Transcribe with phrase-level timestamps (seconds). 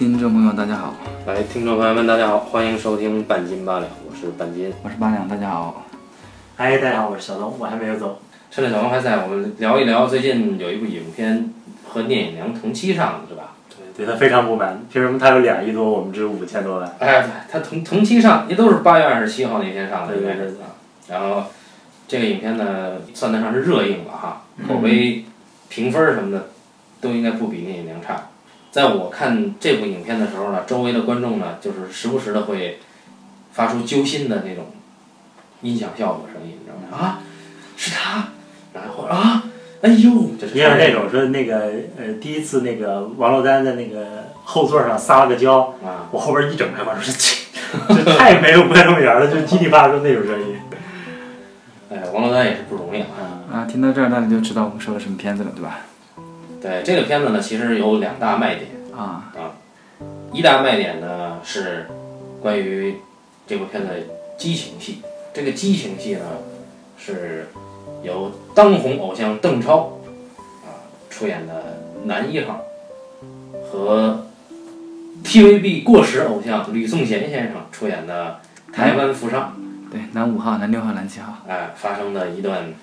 [0.00, 0.94] 听众朋友，大家好，
[1.26, 4.72] 来，听众朋友们，大家好，欢迎收听半斤八两，我是半斤。
[4.82, 5.84] 我是八两，大家好。
[6.56, 8.18] 嗨，大家好，我是小龙，我还没有走。
[8.50, 11.52] 趁着小龙还在，我们聊一聊最近有一部影片
[11.86, 13.52] 和聂隐娘同期上的是吧？
[13.68, 16.90] 对，对他非常不满，凭什么他有两亿多，我们只有五千多万？
[16.98, 20.72] 哎，对，他同同期上，也都是八月二十七号那天上的，对对应该是啊。
[21.08, 21.44] 然后
[22.08, 25.26] 这个影片呢，算得上是热映了哈，口碑、
[25.68, 26.48] 评分什么的
[27.02, 28.28] 都应该不比聂隐娘差。
[28.70, 32.78] 在我看这部影片的时候呢，周围的观众呢，就是时不时的会
[33.52, 34.66] 发出揪心的那种
[35.62, 37.04] 音响效果声音，你知道吗？
[37.04, 37.18] 啊，
[37.76, 38.28] 是他，
[38.72, 39.42] 然后啊，
[39.82, 47.12] 哎呦，就是也有那种说那个呃，第一次那个王珞丹在那个后座上撒了个娇，啊，我后边一整排观众说
[47.88, 50.56] 这这太没有观众缘了，就叽里啪啦那种声音。
[51.90, 53.06] 哎，王珞丹也是不容易啊。
[53.50, 55.80] 嗯，啊，听到这儿，那你就知道我们说的什么片子了，对吧？
[56.60, 58.68] 对这个片子呢，其实有两大卖点。
[58.94, 59.56] 啊啊，
[60.32, 61.86] 一大卖点呢是
[62.42, 62.96] 关于
[63.46, 63.94] 这部片子的
[64.36, 65.00] 激情戏。
[65.32, 66.20] 这个激情戏呢
[66.98, 67.48] 是
[68.02, 70.00] 由当红偶像邓超
[70.64, 72.60] 啊出演的男一号
[73.70, 74.26] 和
[75.24, 78.40] TVB 过时偶像吕颂贤先生出演的
[78.72, 79.54] 台湾富商，
[79.90, 81.38] 对，男五号、男六号、男七号。
[81.46, 82.74] 哎发生的一段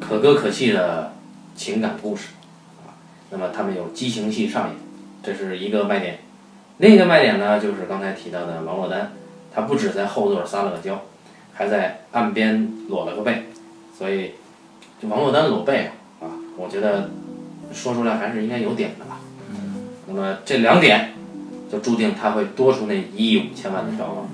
[0.00, 1.12] 可歌可泣的
[1.56, 2.35] 情感故事啊。
[3.30, 4.76] 那么他们有激情戏上演，
[5.22, 6.18] 这是一个卖点。
[6.78, 9.12] 另一个卖点呢，就是刚才提到的王珞丹，
[9.54, 11.02] 她不止在后座撒了个娇，
[11.54, 13.46] 还在岸边裸了个背，
[13.96, 14.32] 所以
[15.00, 17.10] 这王珞丹裸背啊，我觉得
[17.72, 19.20] 说出来还是应该有点的吧。
[19.50, 21.14] 嗯那么这两点
[21.70, 24.28] 就注定他会多出那一亿五千万的票房。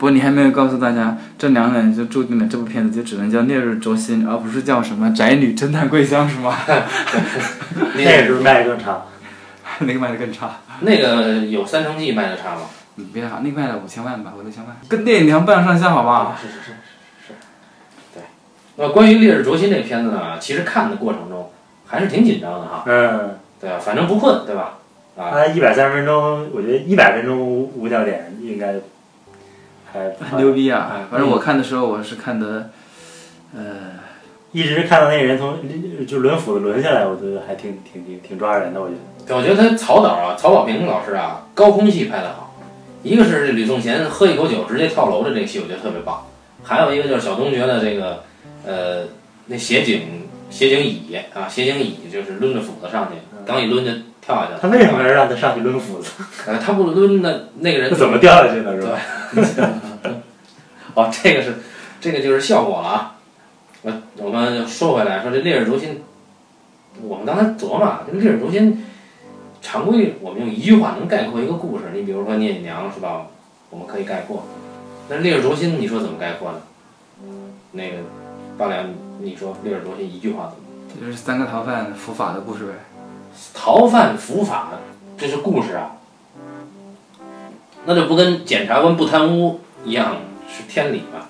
[0.00, 6.56] 不过你还没有告诉大家，这两点就注定了这部片子就只能叫《烈日灼心》，而不是叫什么《宅女侦探桂香》，是吗？
[7.94, 9.02] 那个是不是卖的更差？
[9.80, 10.52] 那个卖的更差。
[10.80, 12.62] 那个有三成记卖的差吗？
[12.94, 16.34] 你别打，那个卖了五千万吧，五六千万，跟电影娘不相上下，好不好？
[16.40, 16.70] 是是是是
[17.28, 17.34] 是，
[18.14, 18.22] 对。
[18.76, 21.50] 那关于《烈日灼心》这个片子呢，其实看的过程中
[21.86, 22.84] 还是挺紧张的哈。
[22.86, 24.78] 嗯，对啊，反正不困，对吧？
[25.18, 28.76] 啊，他一百三十分钟，我觉得一百分钟无尿点应该
[29.92, 31.06] 还很牛逼啊嗯！
[31.10, 32.70] 反正我看的时候，我是看的，
[33.54, 33.62] 呃，
[34.52, 35.58] 一直看到那个人从
[36.06, 39.00] 就轮斧子轮下来，我觉得还挺挺挺挺抓人的，我觉得。
[39.36, 42.56] 我觉得他曹导啊，曹保平老师啊，高空戏拍得好。
[43.04, 46.26] 一个是吕颂贤喝一口酒直接跳楼的这个戏，我觉得特别棒。
[46.64, 48.24] 还有一个就是小东觉得这个，
[48.66, 49.04] 呃，
[49.46, 54.58] 那协警协警乙啊，协警乙就是抡着斧子上去，刚一抡就跳下去了。
[54.60, 56.10] 他为什么要让他上去抡斧子？
[56.46, 58.98] 呃，他不抡那那个人怎么掉下去的，是吧？
[60.94, 61.54] 哦，这个是，
[62.00, 63.16] 这个就是效果了啊。
[63.82, 65.90] 我，我们说回来，说这《烈日灼心》，
[67.02, 68.72] 我们刚才琢磨，啊，这《烈日灼心》，
[69.62, 71.84] 常规我们用一句话能概括一个故事。
[71.94, 73.26] 你比如说聂隐娘是吧？
[73.70, 74.44] 我们可以概括。
[75.08, 76.60] 那《烈日灼心》，你说怎么概括呢？
[77.72, 77.98] 那个
[78.58, 78.88] 八两，
[79.20, 80.64] 你说《烈日灼心》一句话怎么？
[81.00, 82.72] 就是三个逃犯伏法的故事呗。
[83.54, 84.72] 逃犯伏法，
[85.16, 85.92] 这是故事啊。
[87.86, 90.16] 那就不跟检察官不贪污一样
[90.50, 91.28] 是天理吧？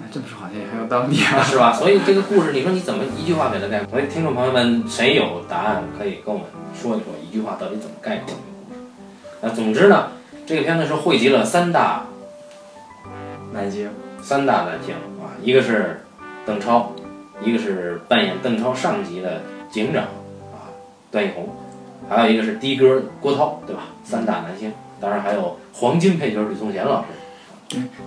[0.00, 1.42] 那这么说好像也很有道理啊。
[1.44, 1.72] 是吧？
[1.72, 3.90] 所以这个故事，你说你怎么一句话给它概括？
[3.90, 8.80] 所以听众朋友们，谁有答案可以跟我们说一说，一句话到底怎么概括这个故事？
[9.42, 10.08] 那总之呢，
[10.46, 12.04] 这个片子是汇集了三大
[13.52, 13.90] 男星，
[14.22, 16.04] 三大男星啊，一个是
[16.46, 16.92] 邓超，
[17.44, 20.04] 一个是扮演邓超上级的警长
[20.52, 20.72] 啊
[21.10, 21.48] 段奕宏，
[22.08, 23.82] 还有一个是的哥郭涛，对吧？
[24.04, 27.08] 三大男星，当然还有黄金配角吕颂贤老师。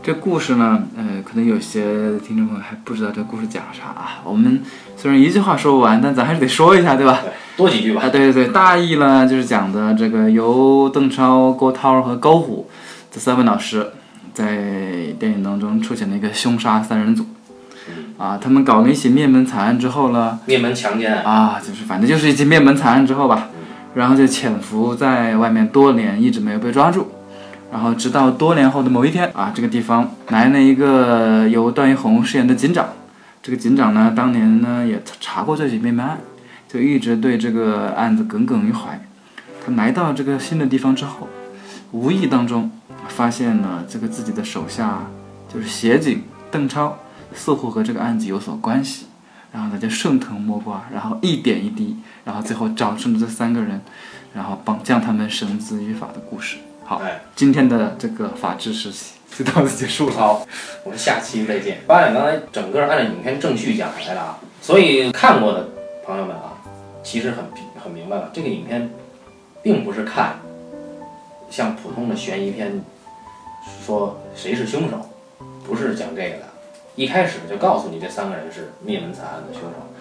[0.03, 4.21] 这故事呢，呃，可能有些听众朋友还不知道这故事讲啥啊。
[4.23, 4.61] 我们
[4.95, 7.19] 虽然一句话说不完，但咱还是得说一下，对吧？
[7.23, 8.01] 对，多几句吧。
[8.03, 12.69] 啊，对对对，大意呢就是讲的这个由邓超、郭涛和高虎
[13.11, 13.91] 这三位老师
[14.33, 14.57] 在
[15.19, 17.25] 电影当中出现了一个凶杀三人组。
[18.17, 23.49] 啊，他们搞了一起灭门惨案之后呢，灭门强奸案，啊，就是反正就是一起灭门惨案之后吧，
[23.93, 27.11] 然后就潜伏在外面多年，一直没有被抓住。
[27.75, 32.87] 然后直到多年后的某一天啊，这个地方来了一个由段奕宏饰演的警长。
[33.43, 36.17] 这个警长呢，当年呢也查过这起灭门案，
[36.69, 39.05] 就一直对这个案子耿耿于怀。
[39.61, 41.27] 他来到这个新的地方之后，
[41.91, 42.71] 无意当中
[43.09, 45.07] 发现了这个自己的手下
[45.53, 46.97] 就是协警邓超，
[47.33, 49.07] 似乎和这个案子有所关系。
[49.51, 53.81] 然后他就顺藤摸瓜，然后一点一滴，然后最后找出了这三个人，
[54.33, 56.55] 然后绑将他们绳之于法的故事。
[56.87, 60.13] 好，哎，今天的这个法治实习就到此结束了。
[60.13, 60.47] 好，
[60.83, 61.79] 我们下期再见。
[61.87, 65.67] 八两刚才整个按照影片正序讲来的啊，所以看过的
[66.05, 66.53] 朋友们啊，
[67.03, 67.45] 其实很
[67.83, 68.87] 很明白了，这个影片
[69.63, 70.35] 并不是看
[71.49, 72.79] 像普通的悬疑片，
[73.83, 75.09] 说谁是凶手，
[75.65, 76.43] 不是讲这个的。
[76.95, 79.94] 一开始就告诉你这三个人是灭门惨案的凶手。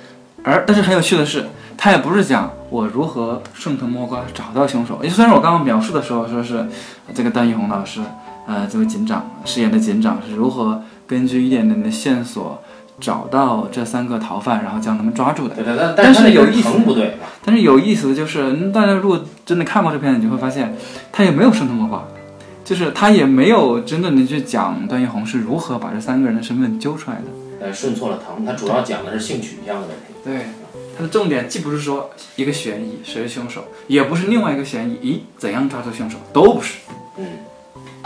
[0.45, 1.47] 而但是很有趣的是，
[1.77, 5.01] 他也不是讲我如何顺藤摸瓜找到凶手。
[5.03, 6.67] 也虽然我刚刚描述的时候说是
[7.15, 8.01] 这个段奕宏老师，
[8.47, 12.63] 呃，这位警长饰演的警长是如何根据一点点的线索
[13.01, 15.55] 找到这三个逃犯，然后将他们抓住的。
[15.55, 17.17] 对对，但但是有意思不对？
[17.43, 20.77] 但是有意思的就是，嗯大家如果真的看过这片子，你就会发现，
[21.11, 22.05] 他也没有顺藤摸瓜，
[22.63, 27.25] 就是他也没有真正的去讲段奕宏是如何把这三个人的身份揪出来的。
[27.65, 30.15] 呃，顺错了疼，他主要讲的是性取向的问题。
[30.23, 30.47] 对，
[30.97, 36.75] 它的重点既不是说一个悬疑谁是凶手，也不是另外一个悬疑，咦，怎样抓住凶手，都不是。
[37.17, 37.27] 嗯，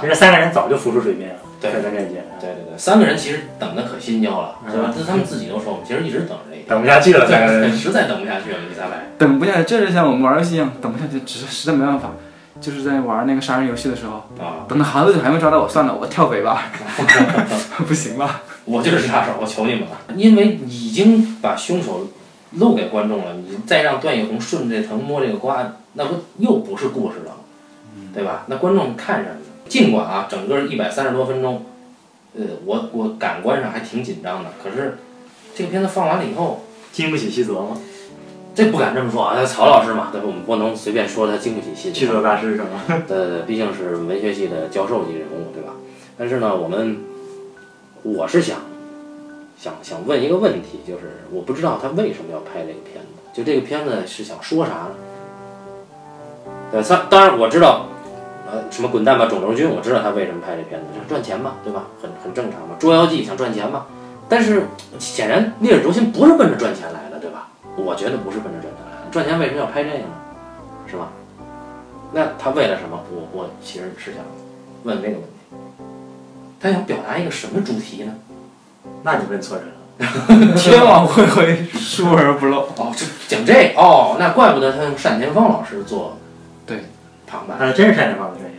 [0.01, 4.95] 这三个人早就浮出水面了，对在咱面前，对对对，三个人其实等的可心焦了，嗯是吧？
[4.97, 6.57] 这他们自己都说，我们其实一直等着。
[6.69, 7.73] 等不下去了，三个对，人。
[7.77, 9.11] 实在等不下去了，你再来。
[9.19, 12.11] 等不下去，这就像我们玩游戏一样，等不下去，只是实在没办法。
[12.61, 16.65] 就是在玩那个杀人游戏的时候，啊，等了好久还没抓到我，算了，我跳北吧，
[17.87, 18.43] 不行了。
[18.69, 22.09] 我就是杀手，我求你们了，因为已经把凶手
[22.53, 27.37] 露给观众了，你再让段奕宏顺着这藤摸这个瓜，那不又不是故事了吗？
[28.15, 28.45] 对吧？
[28.47, 29.41] 那观众看什么呢？
[29.69, 31.65] 尽管啊，整个一百三十多分钟，
[32.37, 34.99] 呃，我我感官上还挺紧张的，可是
[35.55, 37.77] 这个片子放完了以后，经不起细琢磨，
[38.55, 40.27] 这不敢这么说啊，他曹老师嘛，对吧？
[40.27, 42.83] 我们不能随便说他经不起细细则大师是吗？
[43.09, 45.75] 呃，毕竟是文学系的教授级人物，对吧？
[46.17, 46.99] 但是呢，我们
[48.15, 48.61] 我是想
[49.59, 54.95] 想想问一个问题，就是我不知道他为什么要拍这个片子，就这个片子是想说啥呢？
[56.73, 57.87] 对，他当然我知道，
[58.51, 61.87] 呃，什么滚蛋吧肿瘤君，我知道他为什么拍这片子，就是赚钱嘛，对吧？
[62.01, 63.87] 很很正常嘛，捉妖记想赚钱嘛。
[64.29, 64.63] 但是
[64.99, 67.49] 显然烈日灼心不是奔着赚钱来的，对吧？
[67.77, 70.15] 我觉得不是奔着赚钱来的，赚钱为什么要拍这个呢？
[70.87, 71.09] 是吧？
[72.13, 72.99] 那他为了什么？
[73.11, 74.21] 我我其实是想
[74.85, 75.38] 问这个问题，
[76.61, 78.15] 他想表达一个什么主题呢？
[79.03, 79.73] 那你问错人了。
[80.57, 82.63] 天网恢恢，疏而不漏。
[82.77, 86.19] 哦，这讲这哦，那怪不得他用单田芳老师做
[86.67, 86.85] 对
[87.27, 87.55] 旁白。
[87.59, 88.59] 那真是单田芳的专业，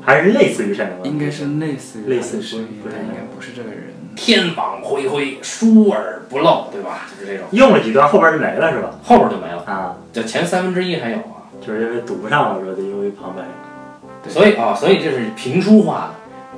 [0.00, 1.06] 还是类似于单田芳？
[1.06, 3.94] 应该是类似于类似于但应该不是这个人。
[4.16, 7.06] 天网恢恢，疏而不漏，对吧？
[7.10, 8.90] 就是这种，用了几段，后边就没了是吧？
[9.02, 11.50] 后边就没了，啊，就前三分之一还有啊。
[11.60, 13.42] 就是因为堵不上了，说得用一旁白。
[14.28, 16.14] 所以啊、所以这是评书化的，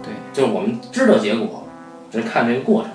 [0.06, 1.66] 对，就是我们知道结果，
[2.10, 2.92] 只是看这个过程，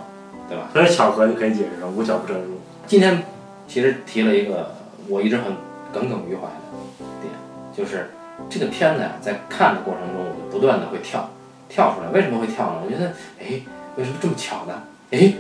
[0.48, 0.70] 对吧？
[0.72, 2.62] 所以巧合就可以解释成无巧不成书。
[2.88, 3.24] 今天
[3.68, 4.76] 其实提了一个
[5.08, 5.46] 我一直很
[5.94, 7.34] 耿耿于怀的点，
[7.76, 8.12] 就是
[8.50, 11.30] 这个片子呀，在看的过程中，我就不断的会跳
[11.68, 12.10] 跳出来。
[12.12, 12.82] 为什么会跳呢？
[12.86, 13.62] 我觉得，哎，
[13.98, 14.84] 为什么这么巧呢？
[15.12, 15.34] 哎，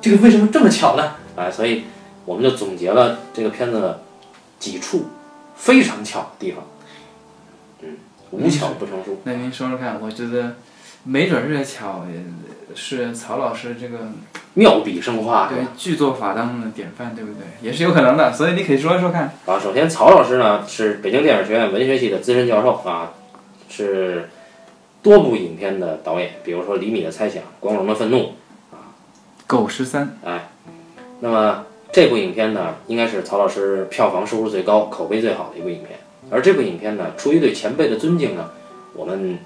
[0.00, 1.14] 这个为什么这么巧呢？
[1.36, 1.84] 啊，所以
[2.24, 4.00] 我们就总结了这个片子的
[4.58, 5.06] 几处
[5.54, 6.64] 非常巧的地方。
[7.80, 7.96] 嗯，
[8.30, 9.18] 无巧不成书。
[9.24, 10.56] 那您说说看，我觉得
[11.08, 12.20] 没准儿这巧也
[12.74, 13.98] 是曹老师这个
[14.54, 15.64] 妙笔生花，是对？
[15.74, 17.46] 剧作法当中的典范，对不对？
[17.62, 19.32] 也是有可能的，所以你可以说一说看。
[19.46, 23.14] 啊，首先曹老师呢是北京电影学院文学系的资深教授啊，
[23.70, 24.28] 是
[25.02, 28.16] 多部影片的导演，比如说《厘米的猜想》《光荣的愤怒》。
[28.70, 28.92] 啊
[29.46, 30.18] 狗十三，
[31.20, 35.98] 那么这部影片呢，应该是曹老师票房收入最高、口碑最好的一部影片。
[36.30, 38.50] 而这部影片呢，出于对前辈的尊敬呢，
[38.94, 39.38] 我们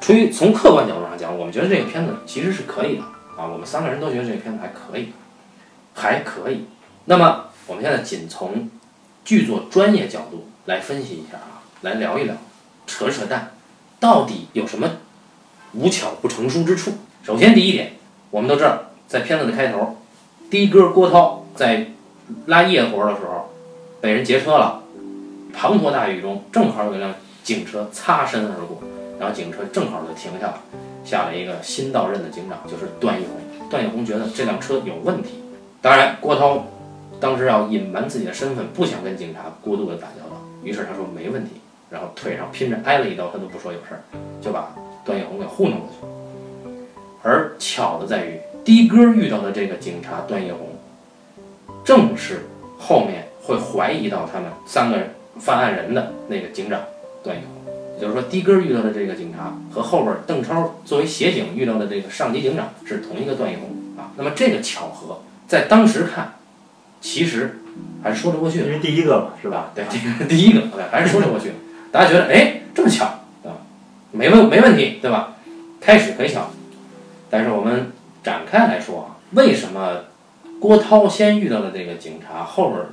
[0.00, 3.02] 出于从客观角度上讲，我们觉得这个片子其实是可以的
[3.36, 3.46] 啊。
[3.46, 5.12] 我们三个人都觉得这个片子还可以，
[5.94, 6.66] 还可以。
[7.06, 8.70] 那么我们现在仅从
[9.24, 12.34] 剧作专业角度来分析一下啊，来聊一聊，
[12.86, 13.52] 扯扯淡，
[13.98, 14.88] 到底有什么
[15.72, 16.92] 无巧不成书之处？
[17.22, 17.92] 首先第一点，
[18.30, 19.98] 我们都知道，在片子的开头，
[20.50, 21.88] 的哥郭涛在
[22.46, 23.52] 拉夜活的时候
[24.00, 24.82] 被人劫车了，
[25.54, 28.82] 滂沱大雨中，正好有辆警车擦身而过，
[29.18, 30.60] 然后警车正好就停下了，
[31.04, 33.68] 下来一个新到任的警长，就是段奕宏。
[33.68, 35.42] 段奕宏觉得这辆车有问题，
[35.82, 36.64] 当然郭涛
[37.20, 41.60] 当时要隐瞒自己的身份，不想跟警察过度的打交道，于是他说没问题，
[41.90, 44.00] 然后腿上拼着挨了一刀，他都不说有事儿，
[44.40, 46.12] 就把段奕宏给糊弄过去了。
[47.22, 50.68] 而巧的在于，的哥遇到的这个警察段奕宏，
[51.84, 52.46] 正是
[52.78, 54.96] 后面会怀疑到他们三个
[55.38, 56.80] 犯案人的那个警长
[57.22, 57.57] 段奕宏。
[57.98, 64.12] 也就是说，的哥遇到的这个警察和后边邓超作为协警遇到的这个上级警长是同一个段奕宏啊。
[64.16, 66.34] 那么这个巧合在当时看，
[67.00, 67.58] 其实
[68.02, 68.72] 还是说得过去的因。
[68.72, 69.72] 为第一个嘛，是吧？
[69.74, 71.52] 对，这个第一个，对，还是说得过去。
[71.90, 73.04] 大家觉得，哎，这么巧，
[73.42, 73.58] 啊？
[74.12, 75.34] 没问没问题，对吧？
[75.80, 76.50] 开始很巧，
[77.28, 77.90] 但是我们
[78.22, 80.04] 展开来说啊，为什么
[80.60, 82.86] 郭涛先遇到了这个警察，后边儿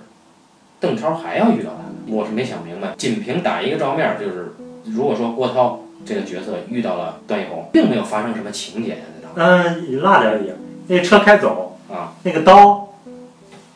[0.79, 1.95] 邓超还要遇到他呢？
[2.07, 2.93] 我是没想明白。
[2.97, 4.53] 仅凭打一个照面儿，就是
[4.85, 10.55] 如果说郭涛这个角色遇到了段奕宏，并没有发生什么情节呀，在当嗯，落掉一点。
[10.87, 12.93] 那个车开走啊，那个刀，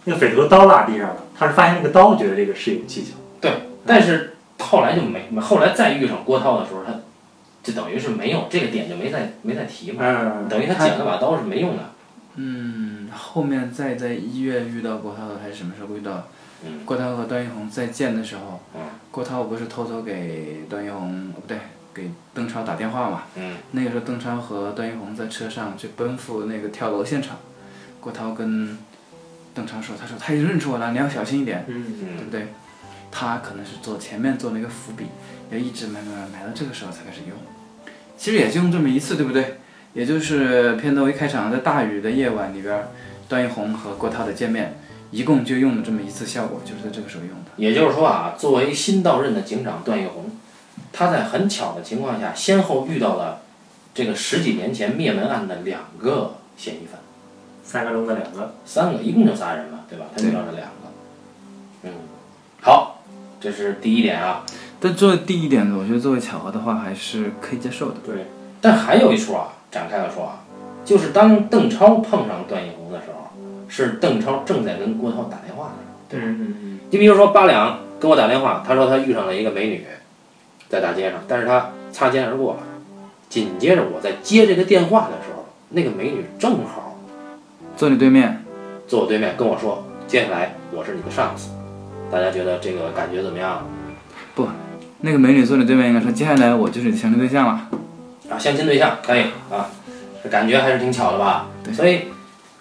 [0.05, 3.15] 那个匪徒刀落地上了，他是发现那个刀，觉得这个是有蹊跷。
[3.41, 3.51] 对
[3.85, 6.93] 但是后来就没，后来再遇上郭涛的时候，他
[7.63, 11.83] 就等于是没有这个点就没再没再提嘛，嗯，等于他捡了把刀是没用的。
[12.35, 16.27] 嗯，后面再在医院遇到郭涛的，还是什么时候遇到？
[16.65, 21.57] 嗯郭涛和段奕宏再见的时候，嗯郭涛不是偷偷给段奕宏，哦不对，
[21.93, 23.23] 给邓超打电话嘛？
[23.35, 27.37] 嗯那个时候邓超和段奕宏在车上去奔赴那个跳楼现场，
[27.99, 28.77] 郭涛跟
[29.53, 32.47] 邓超说：“他说他已经认出我了，你要小心一点，嗯，对嗯不对？”
[33.11, 35.05] 他可能是做前面做了一个伏笔，
[35.49, 37.35] 要一直买买买买到这个时候才开始用。
[38.15, 39.57] 其实也就用这么一次，对不对？
[39.93, 42.87] 也就是片头一开场，在大雨的夜晚里边，
[43.27, 44.75] 段奕宏和郭涛的见面，
[45.11, 47.51] 一共就用了这么一次效果，就是在这个时候用的。
[47.57, 50.25] 也就是说啊，作为新到任的警长段奕宏，
[50.93, 53.41] 他在很巧的情况下，先后遇到了
[53.93, 56.99] 这个十几年前灭门案的两个嫌疑犯，
[57.63, 58.53] 三个中的两个。
[58.65, 60.05] 三个，一共就仨人嘛，对吧？
[60.15, 60.73] 他遇到了两个。
[61.83, 61.91] 嗯，
[62.61, 63.01] 好，
[63.41, 64.45] 这是第一点啊。
[64.79, 67.97] 但作为第一点，我觉得作为巧合的话，还是可以接受的。
[68.05, 68.27] 对，
[68.61, 70.45] 但还有一处啊，展开了说啊，
[70.85, 72.78] 就是当邓超碰上段奕宏
[73.85, 75.71] 是邓超正在跟郭涛打电话
[76.11, 76.29] 的时候。
[76.29, 79.85] 嗯嗯嗯，你比如说八两跟我打电话，他说他遇上了一个美女，
[80.69, 82.59] 在大街上，但是他擦肩而过了。
[83.29, 86.97] 紧接着我在接这个电话的时候，那个美女正好
[87.77, 88.43] 坐你对面，
[88.87, 91.51] 坐我对面跟我说，接下来我是你的上司。
[92.11, 93.63] 大家觉得这个感觉怎么样
[94.33, 94.47] 不
[95.01, 97.69] 那个美女坐你对面，应该说接下来我就是你的相亲对象了。
[98.31, 98.37] 啊？
[98.39, 99.21] 相亲对象可以
[99.51, 99.69] 啊，
[100.23, 101.47] 这感觉还是挺巧的吧？
[101.63, 102.05] 对所以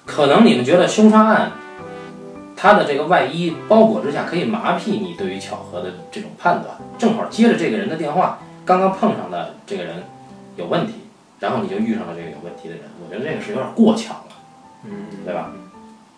[0.08, 1.52] 可能你们觉得凶杀案，
[2.56, 10.02] 它的这个外衣包裹之下可以麻痹你对于巧合的这种判断，正好接着这个人的电话，刚刚碰上的这个人
[10.56, 10.94] 有问题，
[11.40, 14.32] 然后你就遇上了这个有问题的人，我觉得这个是有点过巧了，
[14.84, 14.90] 嗯，
[15.26, 15.52] 对吧？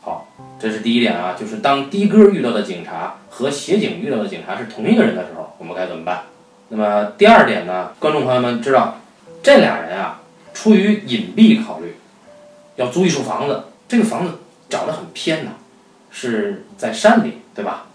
[0.00, 0.28] 好，
[0.58, 6.22] 这是第一点啊，就是当的哥遇到的警察和协警遇到的警察是同一个人的时候，我们该怎么办？
[6.68, 8.98] 那么第二点呢，观众朋友们知道，
[9.42, 10.20] 这俩人啊，
[10.54, 11.96] 出于隐蔽考虑，
[12.76, 14.34] 要租一处房子，这个房子
[14.68, 15.50] 找得很偏呐，
[16.12, 17.86] 是在山里，对吧？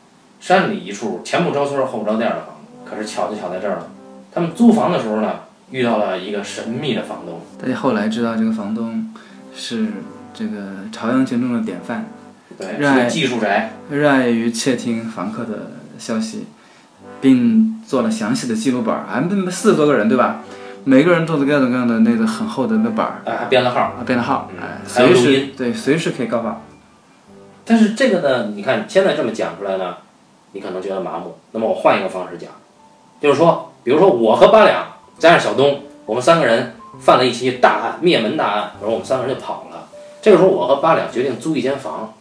[0.42, 3.88] 山里一处前不着村后不着店的房子，可是巧就巧在这儿了，
[4.34, 5.40] 他们租房的时候呢，
[5.72, 9.10] 遇到了一个神秘的房东，大家后来知道这个房东
[9.56, 9.88] 是
[10.34, 12.08] 这个朝阳群众的典范，
[12.58, 16.48] 对，热爱技术宅，热爱于窃听房客的消息，
[17.22, 20.42] 并做了详细的记录本儿，还四十多个人对吧？
[20.88, 23.80] 每个人做的各种各样的那个很厚的那板儿啊，还编了号。
[23.80, 26.62] 啊，编了号，嗯哎，还有随时对随时可以告发。
[27.66, 29.98] 但是这个呢，你看现在这么讲出来呢，
[30.52, 31.40] 你可能觉得麻木。
[31.54, 32.52] 那么我换一个方式讲，
[33.20, 34.86] 就是说，比如说我和八两
[35.18, 39.88] 加上小东，我们三个人犯了一起大案，灭门大案，然后我们三个人就跑了。
[40.22, 42.14] 这个时候，我和八两决定租一间房。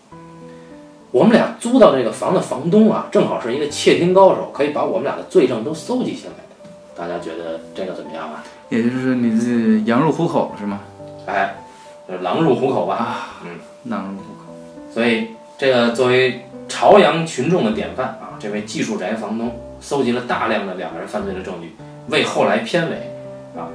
[1.11, 6.71] 我们俩租到这个房的房东啊，正好是一个窃听高手，可以把我们俩的罪证都搜集下来的。
[6.97, 8.43] 大家觉得这个怎么样啊？
[8.69, 10.81] 也就是你这羊入虎口是吗？
[11.27, 11.55] 哎，
[12.09, 12.95] 就是狼入虎口吧。
[12.97, 13.51] 啊，嗯，
[13.91, 14.55] 狼入虎口。
[14.93, 15.29] 所以，
[15.59, 21.75] 这个作为朝阳群众的典范啊，这位技术宅房东搜集了大量的两个人犯罪的证据，
[22.09, 22.97] 为后来片尾
[23.57, 23.69] 啊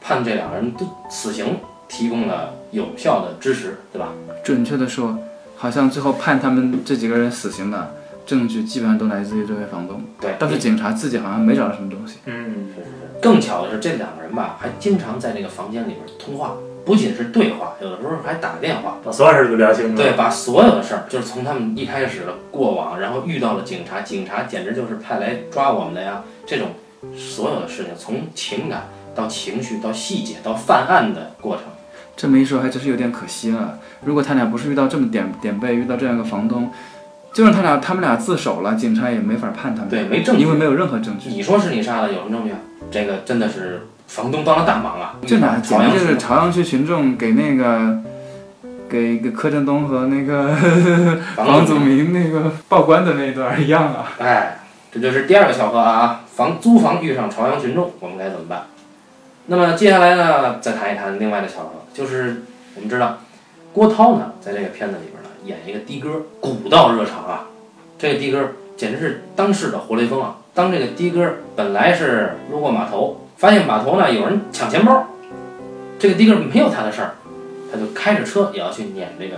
[0.00, 4.08] 判这两个人都死刑提供了有效的支持，对吧？
[4.44, 5.18] 准确的说，
[5.56, 7.94] 好像最后判他们这几个人死刑的
[8.26, 12.18] 证据基本上都来自于这位房东，对，但是警察自己好像没找到什么东西。
[12.26, 13.20] 嗯，是是是。
[13.22, 18.98] 更巧的是，这两个人吧，还经常在这个房间里边通话，不仅是对话，有的时候还打电话。
[19.04, 19.96] 把所有事都聊清楚。
[19.96, 26.70] 对，，把所有的事儿，就是从他们一开始的过往，然后遇到了警察，警察简直就是派来抓我们的呀，这种
[27.16, 31.64] 所有的事情，从情感到情绪到细节到犯案的过程，
[32.16, 33.78] 这么一说，还真是有点可惜了。
[34.04, 36.70] 如果他俩不是遇到这么点点背，遇到这样一个房东，
[37.36, 39.90] 就算他俩他们俩自首了，警察也没法判他们。
[39.90, 41.28] 对没证据因为没有任何证据。
[41.28, 42.56] 你说是你杀的，有什么证据啊？
[42.90, 45.16] 这个真的是房东帮了大忙啊！
[45.26, 47.98] 这哪简直就是朝阳区群众给那个
[48.88, 50.56] 给给柯震东和那个
[51.36, 54.12] 房王祖名那个报官的那一段一样啊。
[54.18, 56.22] 哎，这就是第二个巧合啊！
[56.34, 58.62] 房租房遇上朝阳群众，我们该怎么办？
[59.48, 62.44] 那么接下来呢，再谈一谈另外的巧合，就是
[62.76, 63.18] 我们知道
[63.74, 67.46] 郭涛呢，在这个片子里边呢，演一个的哥，古道热肠啊，
[67.98, 70.36] 这个的哥简直是当世的活雷锋啊！
[70.54, 75.06] 当这个的哥本来是路过码头，发现码头呢有人抢钱包，
[75.98, 77.14] 这个的哥没有他的事儿，
[77.70, 79.36] 他就开着车也要去撵这个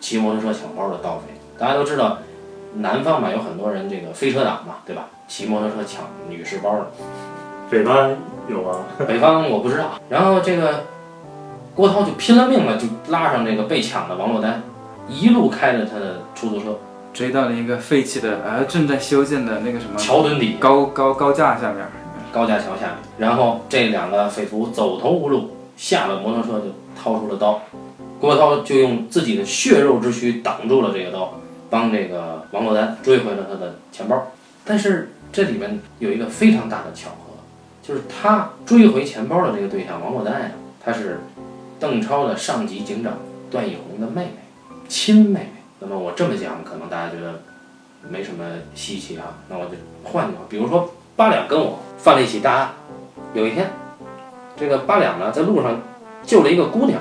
[0.00, 1.34] 骑摩托车抢包的盗匪。
[1.58, 2.18] 大家都知道，
[2.74, 5.08] 南方嘛有很多人这个飞车党嘛，对吧？
[5.28, 6.86] 骑摩托车抢女士包的。
[7.68, 8.10] 北方
[8.48, 8.84] 有吗？
[9.08, 10.00] 北方我不知道。
[10.08, 10.84] 然后这个
[11.74, 14.62] 郭涛就拼了命了，就拉上这个被抢的王珞丹，
[15.08, 16.78] 一路开着他的出租车，
[17.12, 21.84] 追到了一个废弃的呃正在修建的那个什么桥墩底高高高架下面，
[22.32, 22.96] 高架桥下面。
[23.18, 26.66] 然后这两个匪徒走投无路，下了摩托车就
[27.00, 27.62] 掏出了刀，
[28.20, 31.34] 郭涛就用自己的血肉之躯挡住了这个刀，
[31.70, 34.26] 帮这个王珞丹追回了他的钱包。
[34.64, 37.34] 但是这里面有一个非常大的巧合，
[37.82, 40.50] 就是他追回钱包的这个对象王珞丹呀，
[40.84, 41.20] 她是
[41.78, 43.14] 邓超的上级警长
[43.50, 44.30] 段奕宏的妹妹，
[44.88, 45.52] 亲妹妹。
[45.78, 47.40] 那么我这么讲，可能大家觉得
[48.08, 49.34] 没什么稀奇啊。
[49.48, 49.72] 那我就
[50.04, 52.70] 换句话，比如说八两跟我犯了一起大案，
[53.34, 53.70] 有一天，
[54.56, 55.80] 这个八两呢在路上
[56.24, 57.00] 救了一个姑娘，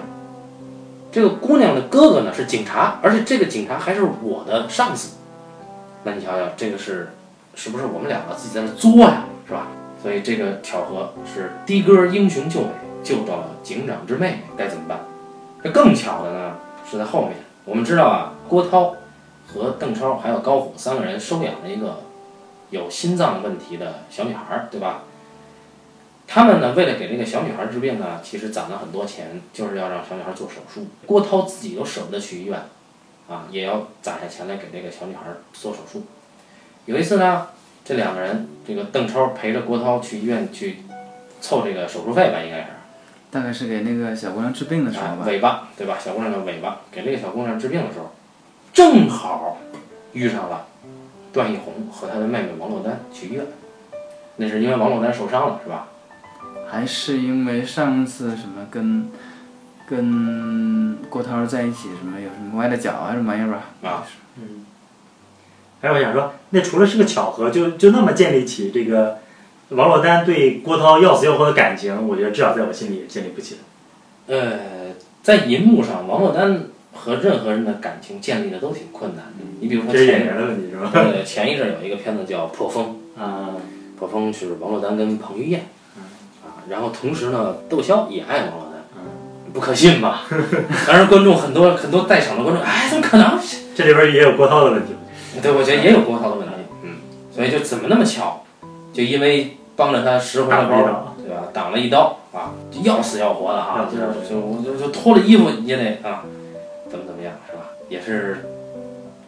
[1.12, 5.16] 这个姑娘的哥哥呢是警察，而且这个警察还是我的上司。
[6.04, 7.14] 那你瞧瞧，这个是
[7.56, 9.68] 是不是我们两个自己在那作呀，是吧？
[10.04, 12.68] 所以这个巧合是的哥英雄救美，
[13.02, 15.00] 救到了警长之妹妹，该怎么办？
[15.64, 16.56] 这更巧的呢
[16.90, 17.34] 是在后面。
[17.66, 18.96] 我们知道啊，郭涛
[19.48, 22.04] 和邓超还有高虎三个人收养了一个
[22.70, 25.04] 有心脏问题的小女孩，对吧？
[26.28, 30.88] 他们呢，为了给这个小女孩治病呢，其实攒了很多钱，就是要让小女孩做手术。
[31.06, 32.60] 郭涛自己都舍不得去医院，
[33.28, 35.22] 啊，也要攒下钱来给这个小女孩
[35.54, 36.04] 做手术。
[36.86, 37.48] 有一次呢，
[37.84, 40.84] 这两个人，这个邓超陪着郭涛去医院去
[41.42, 42.68] 凑这个手术费吧，应该是。
[43.36, 45.26] 大概是给那个小姑娘治病的时候。
[45.26, 45.98] 尾巴对吧？
[46.00, 48.16] 小姑娘的尾巴，给这个小姑娘治病的时候，
[48.72, 49.58] 正好
[50.14, 50.68] 遇上了
[51.34, 53.46] 段奕宏和他的妹妹王珞丹去医院。
[54.38, 55.90] 那是因为王珞丹受伤了，是吧？
[56.72, 59.12] 还是因为上次什么跟
[59.86, 63.90] 跟郭涛在一起什么有什么歪了脚啊什么玩意儿吧？
[63.90, 64.66] 啊，嗯。
[65.82, 69.20] 哎我想说，那除了是个巧合，就就那么建立起这个
[69.70, 74.36] 王珞丹对郭涛要死要活的感情，我觉得至少在我心里也建立不起来。
[74.36, 74.60] 呃，
[75.24, 79.46] 在银幕上，王珞丹和任何人的感情建立的都挺困难的。
[79.60, 80.92] 你比如说这是演前员的问题是吧？
[80.94, 83.56] 呃前一阵儿有一个片子叫《破风啊，》，
[84.00, 86.04] 破风是王珞丹跟彭于晏嗯
[86.46, 90.24] 啊，然后同时呢，窦骁也爱王珞丹，嗯不可信吧？
[90.86, 93.40] 当然观众很多很多在场的观众，哎，怎么可能？
[93.76, 94.94] 这里边也有郭涛的问题。
[95.42, 96.98] 对，我觉得也有郭涛的问题，嗯，
[97.32, 98.45] 所以就怎么那么巧，
[98.96, 101.44] 就因为帮着他拾回了包，对吧？
[101.52, 106.24] 挡了一刀啊，就要死要活的哈，就要死要活就就就脱了衣服也得啊，
[106.90, 107.64] 怎么怎么样是吧？
[107.90, 108.46] 也是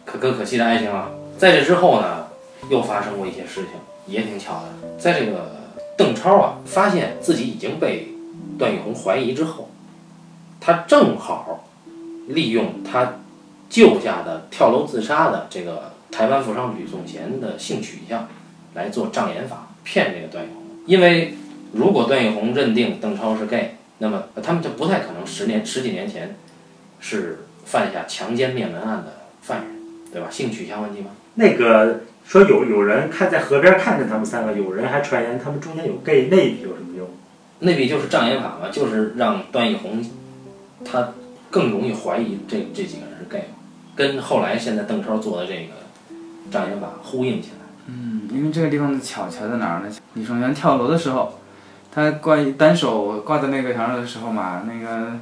[0.06, 1.10] 可歌可泣的爱情啊。
[1.36, 2.28] 在这之后呢，
[2.70, 3.72] 又发生过一些事情，
[4.06, 4.98] 也挺巧的。
[4.98, 5.50] 在这个
[5.98, 8.08] 邓超啊发现自己已经被
[8.58, 9.68] 段奕宏怀疑之后，
[10.60, 11.64] 他正好
[12.26, 13.16] 利用他
[13.68, 18.26] 救下的跳楼自杀的这个台湾富商吕颂贤的性取向
[18.74, 20.62] 来做障眼法，骗这个段奕宏。
[20.86, 21.34] 因为
[21.72, 26.36] 如果段奕宏认定邓超是 gay，那么他们就不太可能十年十几年前
[27.00, 29.66] 是犯下强奸灭门案的犯人，
[30.12, 30.28] 对吧？
[30.30, 31.10] 性取向问题吗？
[31.34, 37.08] 那个说有有人看在河边看着他们三个，有人还传言他们中间有 gay，那一笔有什么用？
[37.60, 40.04] 那笔就是障眼法嘛，就是让段奕宏
[40.84, 41.12] 他
[41.50, 43.44] 更容易怀疑这这几个人是 gay，
[43.94, 45.74] 跟后来现在邓超做的这个
[46.50, 47.67] 障眼法呼应起来。
[47.90, 49.88] 嗯，因为这个地方的巧巧在哪儿呢？
[50.12, 51.40] 李胜元跳楼的时候，
[51.90, 55.12] 他挂单手挂在那个墙上的时候嘛，那个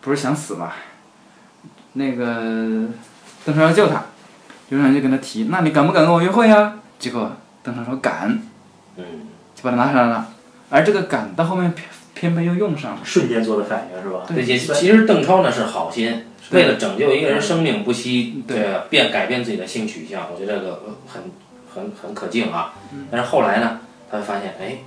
[0.00, 0.72] 不是想死嘛，
[1.94, 2.24] 那个
[3.44, 4.04] 邓超要救他，
[4.68, 6.74] 刘胜元就跟他提，那你敢不敢跟我约会呀？
[6.98, 7.32] 结果
[7.64, 8.40] 邓超说敢，
[8.96, 9.04] 嗯，
[9.56, 10.28] 就把他拿上来了。
[10.70, 14.20] 而这个敢到后面偏偏偏又用上了，瞬间做的反应是吧？
[14.28, 21.22] 对，也其实邓超呢是好心，为了拯救一个人生命不惜对对变改变自己的性取向，我觉得这个呃很
[21.76, 22.72] 很很可敬啊。
[23.10, 24.78] 但是后来呢，他就发现哎，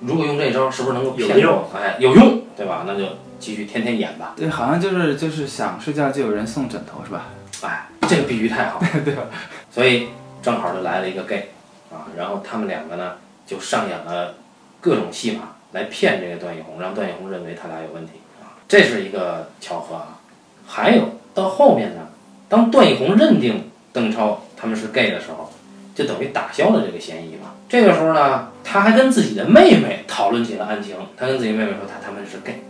[0.00, 1.70] 如果用这招是不是能够骗有用过？
[1.78, 2.84] 哎，有用，对吧？
[2.86, 3.04] 那就
[3.38, 4.32] 继续天天演吧。
[4.36, 7.26] 对，好像就是就是想睡觉就有人送枕头是吧？
[7.62, 9.24] 哎，这个比喻太好了， 对吧？
[9.70, 10.08] 所以
[10.40, 11.50] 正好就来了一个 gay
[11.92, 13.14] 啊，然后他们两个呢
[13.46, 14.34] 就上演了
[14.80, 20.18] 各种戏码来骗这个段奕宏，让段奕宏认为他俩有问题啊，这是一个巧合啊。
[20.66, 22.08] 还有到后面呢，
[22.48, 25.50] 当段奕宏认定邓超他们是 gay 的时候，
[25.98, 27.54] 就等于打消了这个嫌疑嘛。
[27.68, 32.62] 这个时候呢，他还跟自己的妹妹讨论起了案情，他跟自己妹妹说他他们是 gay，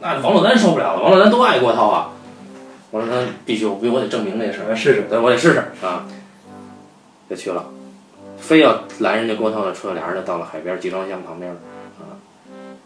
[0.00, 2.12] 那王珞丹受不了了，王珞丹多爱郭涛啊，
[2.92, 4.70] 王珞丹必须我我得证明这事儿。
[4.70, 5.02] 呃试试。
[5.10, 6.06] 对，我得试试啊，
[7.28, 7.66] 就去了，
[8.38, 11.60] 非要拦人家郭涛的车，俩人就到了海边集装箱旁边了
[12.00, 12.16] 啊，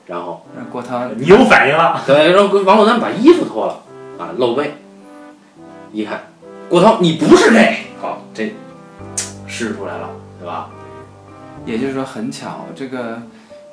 [0.06, 3.80] 然后让郭涛你有反应了，对，然后王珞丹把衣服脱了
[4.18, 4.74] 啊，露背，
[5.92, 6.33] 一看，
[6.68, 8.52] 郭涛你不是 gay，好，这
[9.61, 10.70] 试出来了，对吧？
[11.66, 13.20] 也就是说很巧，这个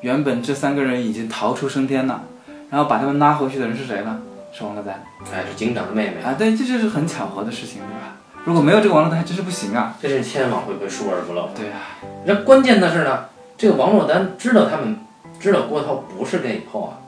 [0.02, 2.24] 原本这三个人已经逃出升天了，
[2.70, 4.20] 然后把他们拉回去的人是谁呢？
[4.52, 5.02] 是王珞丹
[5.34, 6.22] 哎，是警长的妹妹。
[6.22, 8.18] 啊，对，这就是很巧合的事情，对吧？
[8.44, 9.96] 如果没有这个王珞丹，还真是不行啊。
[10.02, 11.50] 这是天网恢恢，疏而不漏。
[11.56, 11.80] 对啊，
[12.26, 13.26] 那关键的是呢，
[13.58, 14.98] 这个王珞丹知道他们
[15.40, 17.00] 知道郭涛不是 gay 以后啊，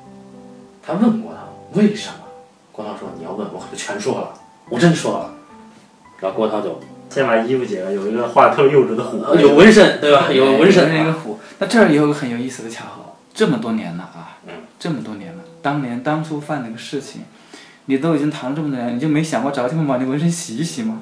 [0.82, 1.39] 他问郭涛
[1.74, 2.15] 为什么？
[2.72, 4.30] 郭涛说：“你要问，我可就全说了，
[4.70, 5.34] 我真说了。”
[6.22, 10.28] 然后郭涛就先把衣服解了，有一个画特幼稚的虎，有纹身，对吧？
[10.32, 11.39] 有纹纹身一个虎。
[11.58, 17.22] 那这儿也有个很有意思的巧合，这么多年了啊，嗯，这么多年了，当年当初犯那个事情，
[17.86, 21.02] 你都已经谈了这么多年，你就没想过找个地方把那纹身洗一洗吗？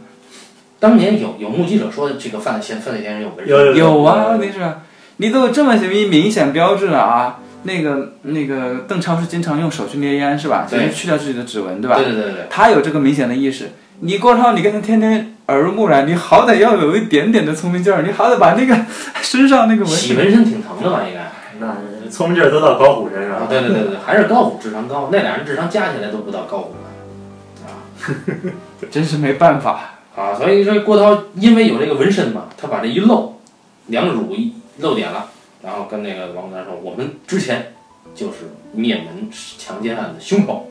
[0.80, 4.74] 当年有有目击者说这个犯嫌犯罪嫌疑人有纹身，有有有啊，问题是，
[5.17, 7.39] 你都有这么明明显标志了啊。
[7.63, 10.65] 那个那个邓超是经常用手去捏烟是吧？
[10.70, 11.98] 对就是去掉自己的指纹对吧？
[11.98, 13.72] 对对对对对，他有这个明显的意识。
[14.00, 18.78] 你郭涛，你跟他天天耳濡目染，你好歹要有一点点的聪明劲儿，你好歹把那个
[19.22, 21.04] 身上那个纹身，洗纹身挺疼的吧？
[21.08, 21.32] 应该。
[21.60, 23.48] 那聪明劲儿都到高虎身上啊，了。
[23.48, 28.52] 对对对对，还是高虎智商高，那俩人智商加起来都不到高虎的。
[28.92, 29.96] 真是没办法。
[30.16, 33.40] 啊，所以说郭涛因为有这个纹身嘛，他把这一露，
[33.88, 35.30] 两乳一露点了，
[35.64, 37.74] 然后跟那个王珞丹说：“我们之前
[38.14, 40.70] 就是灭门强奸案的凶手，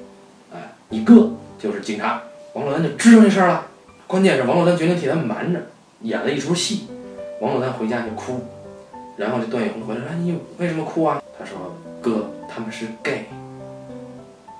[0.53, 2.23] 哎，你哥就是警察。”
[2.55, 3.67] 王珞丹就知道这事儿了。
[4.07, 5.61] 关键是王珞丹决定替他瞒着，
[6.03, 6.87] 演了一出戏。
[7.41, 8.41] 王珞丹回家就哭，
[9.17, 11.59] 然后这段奕宏回来说：“哎你为什么哭啊？”他说
[12.01, 13.25] ：“哥，他们是 gay。”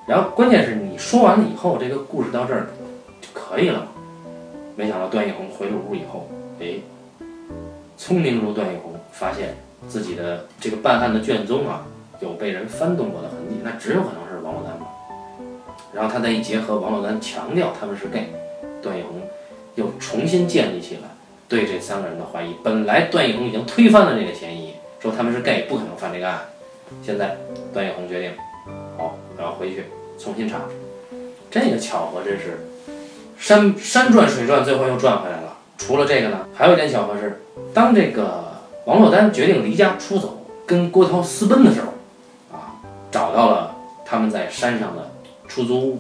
[0.07, 2.67] 然后关键是你说完了以后，这个故事到这儿
[3.21, 3.87] 就可以了嘛？
[4.75, 6.29] 没想到段奕宏回了屋以后，
[6.61, 6.81] 哎，
[7.97, 9.57] 聪明如段奕宏，发现
[9.89, 11.87] 自己的这个办案的卷宗啊，
[12.21, 14.87] 有被人翻动过的痕迹，那只有可能是王珞丹吧。
[15.95, 18.29] 然后他再一结合王珞丹强调他们是 gay，
[18.83, 19.23] 段奕宏
[19.77, 21.03] 又重新建立起了
[21.49, 22.57] 对这三个人的怀疑。
[22.63, 26.41] 本来段奕宏已经推翻了这个嫌疑，说他们是 gay，不可能犯这个案。
[27.03, 27.37] 现在
[27.73, 28.33] 段奕宏决定，
[28.99, 29.85] 好，我要回去
[30.19, 30.63] 重新查。
[31.51, 32.67] 这个巧合真是
[33.39, 35.57] 山山转水转，最后又转回来了。
[35.79, 45.11] 除了这个呢，还有一点巧合是，当这个王珞丹决定离家出走，跟郭涛私奔的时候，啊，找到了他们在山上的
[45.47, 45.99] 出租屋，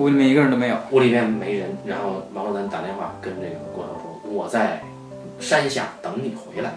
[0.00, 0.76] 屋里面一个人都没有。
[0.90, 1.76] 屋里面没人。
[1.84, 4.82] 然后王珞丹打电话跟这个郭涛说：“我在
[5.38, 6.72] 山下等你回来。”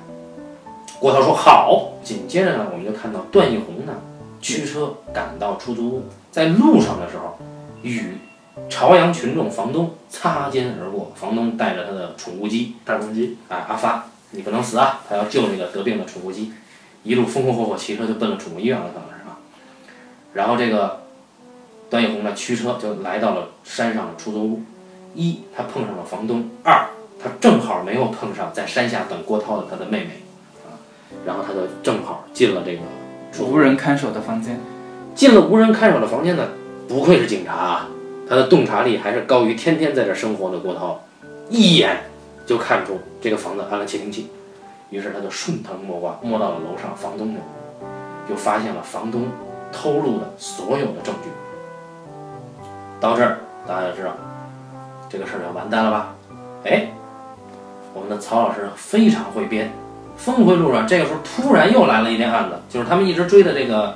[0.99, 3.93] 郭涛说：“好。”紧接着呢，我们就看到段奕宏呢
[4.41, 7.37] 驱车赶到出租屋，在路上的时候
[7.81, 8.17] 与
[8.69, 11.13] 朝阳群众房东擦肩而过。
[11.15, 14.99] 房东带着他的宠物鸡，大公鸡，啊，阿发，你不能死啊！
[15.07, 16.51] 他要救那个得病的宠物鸡，
[17.03, 19.37] 一路风风火火骑车就奔了宠物医院了，可能是吧。
[20.33, 21.02] 然后这个
[21.93, 24.61] 段奕宏呢驱车就来到了山上的出租屋，
[25.13, 26.87] 一他碰上了房东，二
[27.21, 30.23] 他正好没有碰上在山下等郭涛的他的妹妹，
[30.65, 30.73] 啊，
[31.23, 32.81] 然后他就正好进了这个
[33.45, 34.59] 无人看守的房间，
[35.13, 36.47] 进了无人看守的房间呢，
[36.87, 37.87] 不愧是警察啊，
[38.27, 40.99] 他的洞察力还是高于天天在这生活的郭涛，
[41.51, 42.05] 一眼
[42.47, 44.31] 就看出这个房子安了窃听器，
[44.89, 49.27] 于是他就顺藤摸瓜摸到了楼上房东那屋，就发现了房东
[49.71, 51.29] 偷录的所有的证据。
[53.03, 54.15] 到这儿大家就知道
[55.09, 56.15] 这个事儿要完蛋了吧？
[56.63, 56.87] 哎，
[57.93, 59.69] 我们的曹老师非常会编，
[60.15, 63.93] 峰回路转，这个时候突然又来了一件案子，就是他们一直追的这个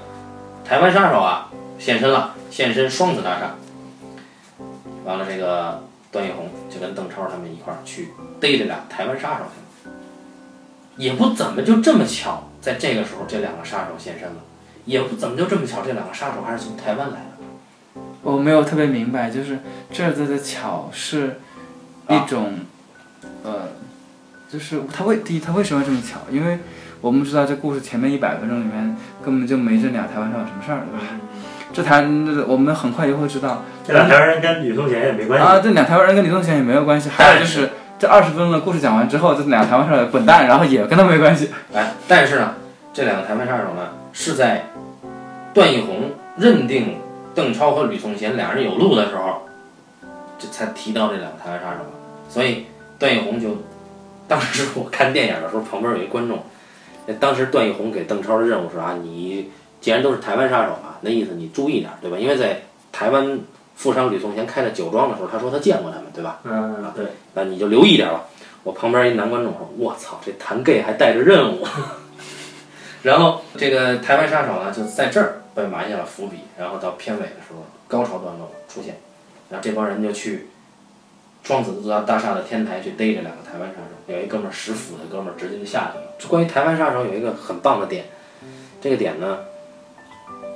[0.65, 3.55] 台湾杀手啊现身了，现身双子大厦。
[5.05, 8.09] 完了，这个段奕宏就跟邓超他们一块儿去
[8.41, 9.95] 逮这俩台湾杀手去了，
[10.97, 14.35] 也不怎么就这么巧，在这个时候这两个杀手现身了，
[14.83, 17.36] 也不怎么就这么巧，这两个杀手还是从台湾来的。
[18.23, 19.59] 我没有特别明白，就是
[19.91, 21.39] 这次的巧是
[22.09, 22.53] 一种，
[23.43, 23.69] 呃，
[24.49, 26.19] 就是他为第一他为什么这么巧？
[26.29, 26.59] 因为
[27.01, 31.05] 我们知道这故事前面一百分钟里面根本就没这俩台湾杀手什么事儿，对吧？
[31.73, 32.01] 这台
[32.47, 35.45] 我们很快就会知道这俩台湾人跟吕颂贤也没关系。
[35.45, 37.09] 啊，这俩台湾人跟吕颂贤也没有关系。
[37.09, 41.51] 还有就是这二十分钟的故事讲完之后，这俩台湾杀手滚蛋，然后也跟他没关系。
[41.73, 42.55] 哎，但是呢，
[42.93, 44.63] 这两个台湾杀手呢是在
[45.53, 46.95] 段奕宏认定
[47.37, 49.43] 邓超和吕颂贤俩人有路的时候，
[50.39, 51.91] 这才提到这两个台湾杀手的。
[52.27, 52.65] 所以
[52.97, 53.57] 段奕宏就，
[54.27, 56.39] 当时我看电影的时候，旁边有一观众，
[57.19, 62.17] 当时段奕宏给邓超的任务是啊，你既然都是台湾杀手啊，那意思你注意点，对吧？
[62.17, 63.39] 因为在台湾
[63.75, 66.39] 富商吕颂贤开的酒庄的时候，他说他见过他们，对吧？
[66.43, 68.25] 嗯，对，那你就留意点吧。
[68.63, 71.63] 我旁边一男观众说：“我操，这谈 gay 还带着任务。
[73.03, 78.99] ”然后这个台湾杀手呢，就在这儿被埋下了伏笔，然后到片尾的时候，高潮段落出现，
[79.49, 80.49] 然后这帮人就去
[81.43, 84.13] 双子大大厦的天台去逮这两个台湾杀手。
[84.13, 86.29] 有一哥们儿使斧的哥们儿直接就下去了。
[86.29, 88.05] 关于台湾杀手有一个很棒的点，
[88.79, 89.39] 这个点呢，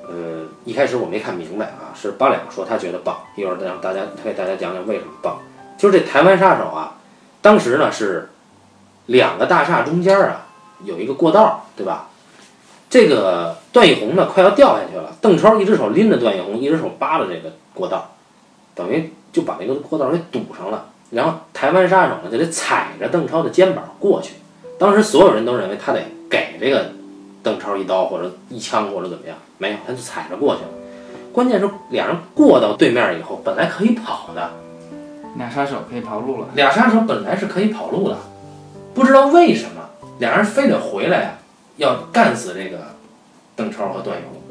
[0.07, 5.39] 呃，一开始我没看明白啊，是八两说他觉得棒，一会儿再让大家他给大家讲讲为什么棒。
[5.79, 6.97] 就是这台湾杀手啊，
[7.41, 8.29] 当时呢是
[9.07, 10.45] 两个大厦中间啊
[10.83, 12.09] 有一个过道，对吧？
[12.87, 18.11] 这个段奕宏呢快要掉下去了，邓超一只手拎着段奕宏，一只手扒着这个过道，
[18.75, 20.85] 等于就把那个过道给堵上了。
[21.09, 24.33] 然后台湾杀手呢就得踩着邓超的肩膀过去。
[24.79, 26.91] 当时所有人都认为他得给这个
[27.43, 30.69] 邓超一刀或者一枪或者怎么样，没有，他就踩着过去了。
[31.31, 34.51] 关键是俩人过到对面以后，本来可以跑的，
[35.37, 36.47] 俩杀手可以跑路了。
[36.55, 38.17] 俩杀手本来是可以跑路的，
[38.93, 41.31] 不知道为什么俩人非得回来呀，
[41.77, 42.79] 要干死这个
[43.55, 44.41] 邓超和段奕宏。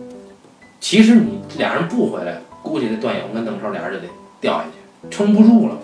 [0.81, 5.77] 其实你俩人不回来，估计这段奕宏跟邓超俩人就得掉下去，撑不住了。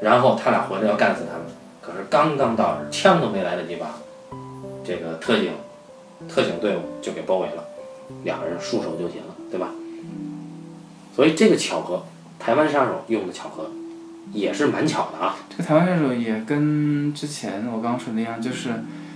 [0.00, 1.46] 然后他俩回来要干死他们，
[1.80, 3.86] 可是刚刚到这儿，枪都没来得及拔，
[4.84, 5.52] 这个特警
[6.28, 7.64] 特警队伍就给包围了，
[8.24, 9.68] 两个人束手就擒了，对吧？
[11.14, 12.02] 所以这个巧合，
[12.40, 13.70] 台湾杀手用的巧合
[14.32, 15.36] 也是蛮巧的啊。
[15.48, 18.70] 这个台湾杀手也跟之前我刚说的一样，就是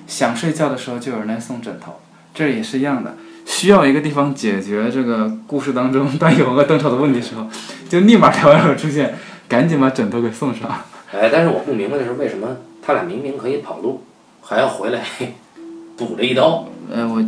[0.06, 2.00] 想睡觉的时候就有人来送枕头，
[2.32, 3.14] 这也是一样的。
[3.46, 7.46] 需要一个地方解决这个故事当中段奕宏和邓超的问题的时候，
[7.88, 9.14] 就立马台湾杀手出现，
[9.48, 10.68] 赶紧把枕头给送上。
[11.12, 14.02] 哎，但是我不明白的是，为什么他俩明明可以跑路，
[14.42, 15.02] 还要回来
[15.96, 16.68] 补了一刀？
[16.92, 17.24] 呃，我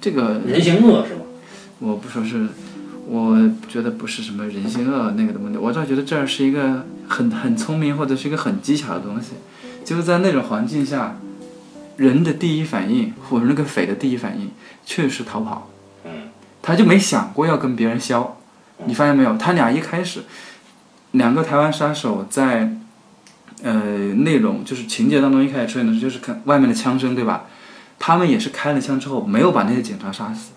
[0.00, 1.20] 这个人性恶是吗？
[1.78, 2.48] 我不说是，
[3.06, 3.36] 我
[3.68, 9.32] 觉得不是什么人性恶那个的问题，我倒觉得这儿是一个很很聪明或者是一个很技巧的东西，
[9.84, 11.18] 就是在那种环境下，
[11.96, 14.50] 人的第一反应或者那个匪的第一反应
[14.84, 15.70] 确实逃跑，
[16.04, 16.30] 嗯，
[16.62, 18.36] 他就没想过要跟别人削，
[18.86, 19.36] 你发现没有？
[19.36, 20.24] 他俩一开始，
[21.12, 22.76] 两个台湾杀手在，
[23.62, 23.72] 呃，
[24.14, 27.44] 内容就是情节当中一开始出现的时候就是看外面的枪声，对吧？
[27.98, 30.52] 他们也是开了枪之后没有把那些警察杀死，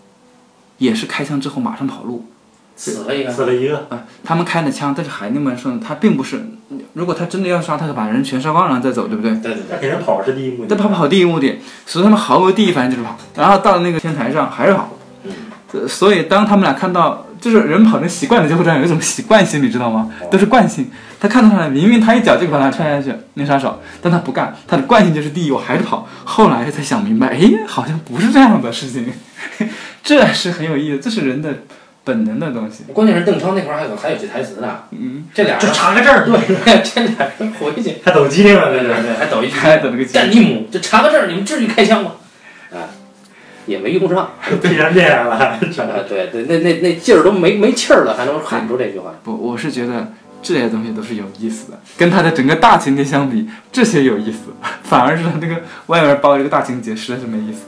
[0.80, 2.26] 也是开枪之后马上跑路。
[2.75, 6.45] 死了一个，死了一个，啊，他们开了枪，但是还那么说呢，他并不是，
[6.93, 9.31] 如果他真的要杀，他就把人全杀光然后再走，对不对？
[9.35, 10.67] 对对对，给人跑是第一目的。
[10.69, 14.89] 但跑跑第一目的，所以他们毫无第一反应就是跑，然后到了那个天台上还是跑。
[15.71, 20.09] 呃所以当他们俩看到，就是人跑成习惯了就会这样，有一种习惯性，你知道吗？
[20.31, 20.89] 都是惯性。
[21.19, 26.07] 他看到他明明他一脚就把他踹下去，那杀手，但他不干，他的惯性就是第一，我还是跑。
[26.23, 29.11] 后来才想明白，哎，好像不是这样的事情，
[30.01, 31.53] 这是很有意思，这是人的
[32.06, 32.86] 本能的东西。
[32.94, 39.02] 关键是邓超那块儿还有还有句台词呢，嗯，这俩就查个证儿，对， 这俩人回去，还抖机灵了，对这是。
[39.02, 42.12] 对对，还抖一句还抖了个干你母，就查个证儿，你们至于开枪吗？
[42.72, 42.88] 啊，
[43.65, 45.60] 也没用上，必然变了， 啊，
[46.08, 49.12] 对对，那那那劲儿都没没气儿了，还能喊出这句话。
[49.24, 50.13] 不，我是觉得
[50.44, 57.62] 这些东西都是有意思的，跟他的整个大情节相比，这些有意思， 反而是他这个外面包这个大情节实在是没意思。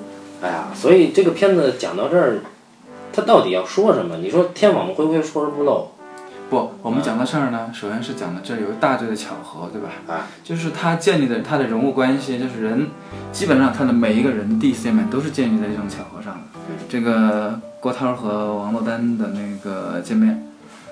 [0.43, 2.38] 哎呀，所以这个片子讲到这儿，
[3.17, 4.17] 他到底要说什么？
[4.17, 5.89] 你说天网恢恢，疏而不漏，
[6.51, 9.89] 不，我们讲到这儿呢，首先是讲的这有一大堆的巧合，对吧？
[10.06, 12.91] 啊，就是他建立的他的人物关系，就是人
[13.32, 16.41] 基本上他的每一个人的第一次见面都是建立在这种巧合上的。
[16.88, 20.47] 这个郭涛和王珞丹的那个见面，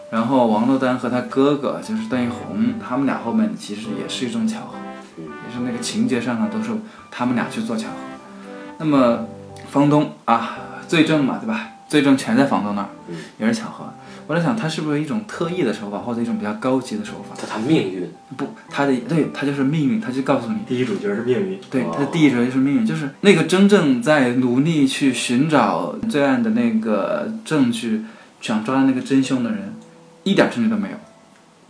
[0.10, 4.74] 然后王珞丹和他哥哥就是段奕宏，他们俩后面其实也是一种巧合，
[5.16, 6.72] 也是那个情节上呢都是
[7.12, 7.94] 他们俩去做巧合。
[8.80, 9.28] 那么
[9.70, 10.58] 方东啊，
[10.88, 11.70] 罪证嘛，对吧？
[11.96, 12.90] 罪证全在房东那儿，
[13.40, 13.86] 也是巧合。
[14.28, 17.34] 我在想，他是不是一种特意的手法，或者一种比较高级的手法？
[17.40, 28.04] 他他命运，不，他的对他就是命运，他就告诉你，第一主角是命运，对，哦他的第一者就是命运，就是那个真正在努力去寻找罪案的那个证据，
[28.42, 29.74] 想抓那个真凶的人，
[30.24, 30.98] 一点证据都没有，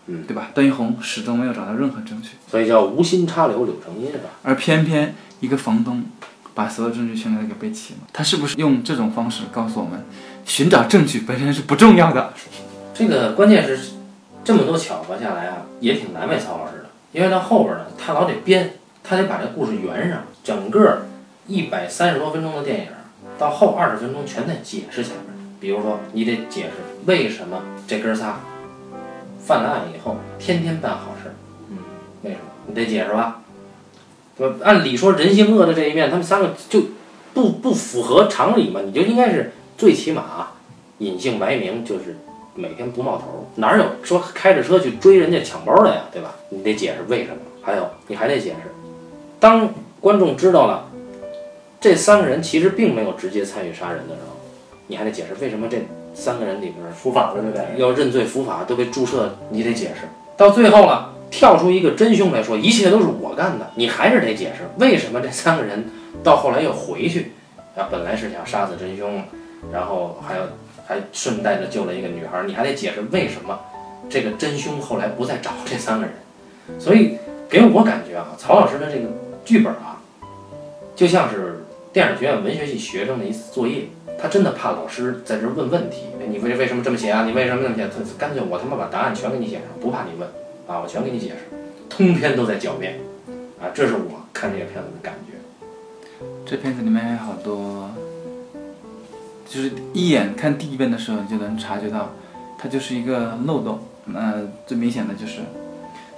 [0.07, 0.49] 嗯，对吧？
[0.55, 4.29] 段奕宏始终没有找到任何证据，所以叫无心插柳柳成荫是吧？
[4.41, 6.03] 而偏偏一个房东
[6.55, 10.03] 把所有证据全都给他背齐了，他是不是用这种方式告诉我们，
[10.45, 12.33] 寻找证据本身是不重要的？
[12.93, 13.91] 这个关键是
[14.43, 21.05] 这么多巧合下来啊，也挺难为曹老师的，因为到后边呢，他老得编，他得把这故事圆上，整个
[21.45, 22.87] 一百三十多分钟的电影，
[23.37, 25.35] 到后二十分钟全在解释前面。
[25.59, 26.71] 比如说，你得解释
[27.05, 28.39] 为什么这哥仨
[29.43, 31.33] 犯了案以后天天办好事，
[31.69, 31.77] 嗯，
[32.21, 32.43] 为什么？
[32.67, 33.41] 你得解释吧？
[34.63, 36.81] 按理说人性恶的这一面，他们三个就
[37.33, 38.81] 不不符合常理嘛？
[38.85, 40.47] 你就应该是最起码
[40.99, 42.17] 隐姓埋名，就是
[42.53, 46.03] 每天不冒头，哪有说开着车去追人家抢包的呀？
[46.11, 46.35] 对吧？
[46.49, 48.71] 你得解释为什么，还有你还得解释，
[49.39, 49.69] 当
[49.99, 50.89] 观众知道了
[51.79, 54.35] 这三个人其实并没有直接参与杀人的时候，
[54.87, 55.77] 你还得解释为什么这
[56.13, 57.63] 三个人里边伏法了，对不对？
[57.77, 60.07] 要认罪伏法都被注射，你得解释。
[60.37, 65.85] 到最后了，跳出一个真凶来说，一切都是我干的，你还是得解释为什么这三个人
[66.23, 67.33] 到后来又回去
[67.75, 69.23] 啊，本来是想杀死真凶，
[69.71, 70.43] 然后还有
[70.87, 73.59] 还顺带着救了一个女孩，你还得解释为什么
[74.09, 76.13] 这个真凶后来不再找这三个人。
[76.79, 77.17] 所以
[77.49, 79.09] 给我感觉啊，曹老师的这个
[79.43, 80.01] 剧本啊，
[80.95, 83.89] 就像是电影学院文学系学生的一次作业。
[84.17, 87.25] 他真的怕老师在这问问题，你为为什么这么写啊？
[87.25, 87.85] 你为什么这么写？
[87.85, 90.27] 他干脆我他妈把答案全给你写上，不怕你问
[90.67, 91.35] 啊，我全给你解释，
[91.89, 92.99] 通篇都在狡辩
[93.61, 95.33] 啊，这是我看这个片子的感觉。
[96.45, 97.89] 这片子里面有好多，
[99.47, 102.11] 就是一眼看第一遍的时候你就能察觉到，
[102.57, 103.79] 它就是一个漏洞。
[104.13, 105.41] 呃，最明显的就是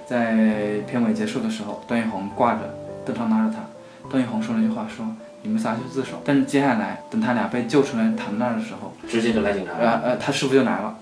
[0.06, 5.06] 在片尾结束的时候，段奕宏挂着，邓超拉着他，段奕宏说了一句话说
[5.44, 9.80] ：“你们仨去自首。”但是接下来等他俩被救出来躺那儿的时候，直接就来警察了。
[9.80, 10.98] 呃呃，他师傅就来了，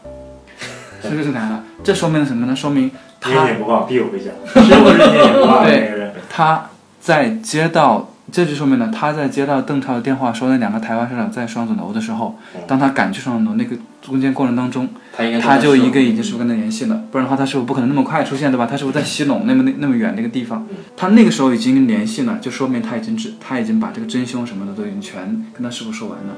[1.02, 2.56] 师傅就来了，这说明了什么呢？
[2.56, 2.92] 说明
[3.26, 4.34] 日他点不忘，必有回响。
[4.46, 6.14] 师傅日点也不忘，对那个人。
[6.30, 18.68] 他在接到，这就说明了他在接到邓超的电话说那两个台湾社长在双子楼的时候，当他赶去双子楼那个中间过程当中，他应该他就一个已经师傅跟他联系了，不然的话他师傅不可能那么快出现对吧？
[18.70, 26.34] 他师傅在西陇那么那那么远的一个地方，他那个时候已经联系了，就说明他已经知他已经把这个真凶什么的都已经全跟他师傅说完了，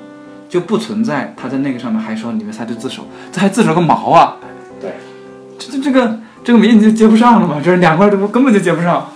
[0.49, 4.35] 就不存在他在那个上面还说你们仨就自首，这还自首个毛啊！
[4.79, 4.91] 对，
[5.57, 9.09] 这这这个这个谜你就接不上了嘛，这两块都根本就接不上。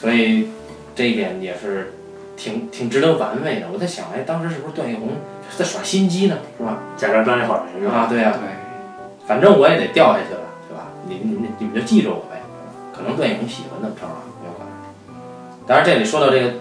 [0.00, 0.48] 所以
[0.94, 1.94] 这一点也是
[2.36, 3.68] 挺挺值得玩味的。
[3.72, 5.10] 我在想，哎，当时是不是段奕宏
[5.56, 6.38] 在耍心机呢？
[6.58, 6.78] 是吧？
[6.96, 7.94] 假装装一好人是吧？
[7.94, 9.26] 啊，对呀、对。
[9.26, 10.88] 反正我也得掉下去了，对吧？
[11.08, 12.42] 你你你你们就记着我呗。
[12.92, 15.16] 可能段奕宏喜欢邓超啊，有可能。
[15.66, 16.54] 当然，这里说到这个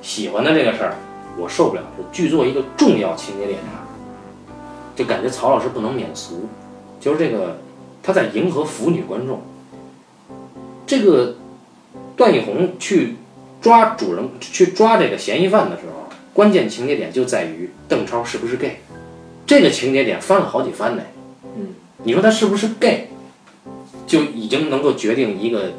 [0.00, 0.94] 喜欢的这个事儿，
[1.36, 3.70] 我受不了是剧作一个重要情节点上，
[4.94, 6.48] 就感觉曹老师不能免俗，
[7.00, 7.56] 就是这个
[8.02, 9.42] 他在迎合腐女观众。
[10.86, 11.36] 这个
[12.16, 13.16] 段奕宏去
[13.60, 18.80] 抓主人去抓这个嫌疑犯的时候，关键情节点就在于邓超是不是 gay，
[19.46, 21.02] 这个情节点翻了好几番呢。
[21.56, 21.68] 嗯，
[22.04, 23.08] 你说他是不是 gay，
[24.06, 25.72] 就已经能够决定一个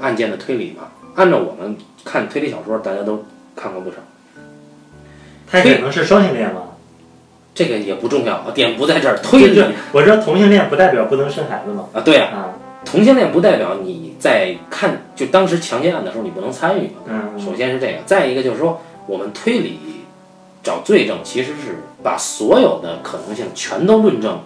[0.00, 0.92] 案件的推理了？
[1.14, 3.24] 按照我们看推理小说，大家都
[3.56, 3.96] 看过不少，
[5.46, 6.67] 他可能是双性恋吗？
[7.58, 9.18] 这个也不重要，点不在这儿。
[9.18, 11.86] 推理我知道同性恋不代表不能生孩子嘛。
[11.92, 17.02] 啊，对啊，啊，同性恋不代表你在看就当时强奸案的时候你不能参与嘛。
[17.06, 19.80] 嗯，首先是这个，再一个就是说，我们推理
[20.62, 24.38] 找罪证，其实是把所有的可能性全都论证，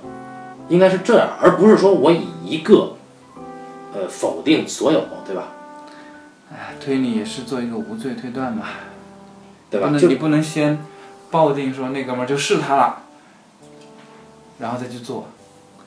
[0.70, 2.96] 应该是这样，而不是说我以一个
[3.92, 5.48] 呃否定所有，对吧？
[6.51, 8.64] 哎，推理也是做一个无罪推断嘛，
[9.70, 9.92] 对吧？
[9.98, 10.79] 就你不能先
[11.31, 13.01] 抱定说那哥们儿就是他了，
[14.62, 15.29] 然后再去做。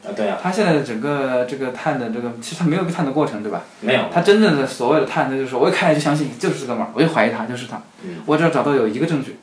[0.05, 3.63] 啊，对啊，他现在的整个这个探的这个，其实他没有个探的过程，对吧？
[3.81, 9.39] 没有，他真正的所谓的探，他就是说我一看就相信就是这个嘛，我就怀疑他就是他，嗯我只要找到有一个证据，